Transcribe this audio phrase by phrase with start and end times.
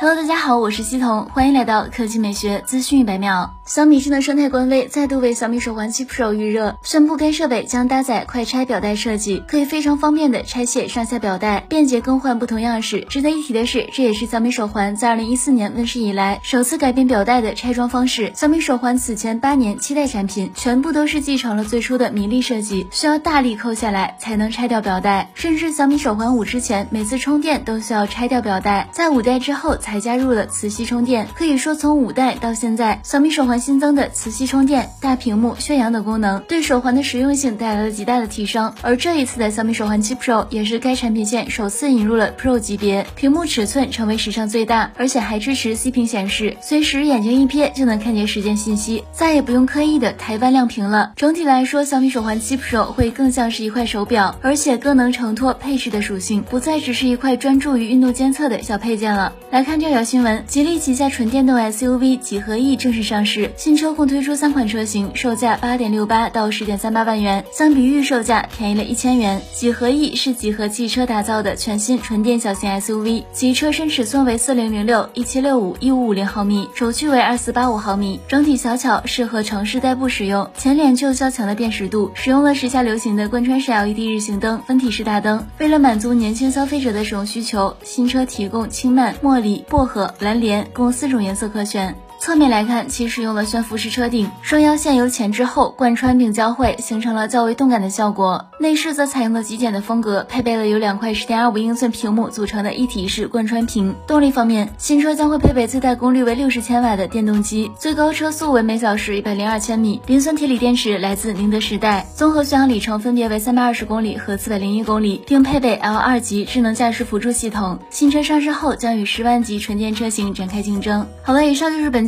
[0.00, 3.56] Hello，大家好，我是西彤，欢迎来到科技美学资讯一百秒。
[3.64, 13.00] 小米智能生态官微再度为小米手环七 Pro 预热，宣布该设备将搭载快拆表带设计，可以非常方便的拆卸上下表带，便捷更换不同样式。
[13.10, 18.30] 值得一提的是，这也是小米手环在二零一四年问世以来首次改变表带的拆装方式。
[18.36, 29.76] 小米手环此前八年七代产品全部都是继承了最初的米粒设计，需要大力扣下来才能拆掉表带，甚至小米手环五之前每次充电都需要拆掉表带，在五代之后。
[29.87, 38.72] 才还加入了磁吸充电，可以说从五代到现在，小米手环新增的磁吸充电、大屏幕、宣扬等功能，对手环的实用性带来了极大的提升。
[38.82, 51.12] 而这一次的小米手环七 Pro 也是该产品线首次引入了 Pro 级别，屏幕尺寸成为史上最大，而且还支持息屏显示，随时眼睛一瞥就能看见时间信息，再也不用刻意的抬腕亮屏了。
[51.16, 59.32] 整体来说，小米手环七 Pro 会更像是一块手表，而且更能承托配饰的属性，不再只是一块专注于运动监测的小配件了。
[59.50, 59.77] 来看。
[59.80, 69.40] 这条新闻，吉利旗下纯电动 SUV 几何 E 正式上市，新车共推出三款车型，售价八点六八到十点三八万元，相比预售价便宜了一千元。
[69.54, 80.50] 几何 E 是几何汽车打造的全新纯电小型 SUV，其车身尺寸为四零零六一七六五一五五零毫米，轴距为二四八五毫米，整体小巧，适合城市代步使用。
[80.56, 85.46] 前脸具有较强的辨识度，使用了时下流行的贯穿式 LED 日行灯、分体式大灯。
[85.58, 89.64] 为了满足年轻消费者的使用需求，新车提供轻曼、茉莉。
[89.68, 91.94] 薄荷、蓝莲共四种颜色可选。
[92.20, 98.44] 侧面来看，其使用了悬浮式车顶，双腰线由前至后贯穿并交汇，形成了较为动感的效果。
[98.58, 103.94] 内饰则采用了极简的风格，配备了由两块十点二五英寸屏幕组成的一体式贯穿屏。
[104.06, 110.00] 动力方面，新车将会配备最大功率为六十千瓦的电动机，最高车速为每小时一百零二千米。
[110.06, 117.78] 磷酸铁锂电池来自宁德时代，综合续航里程分别为三百二十公里和四百零一公里，并配备 L 二级智能驾驶辅助系统。
[117.90, 121.06] 新车上市后将与十万级纯电车型展开竞争。
[121.22, 122.07] 好了，以上就是本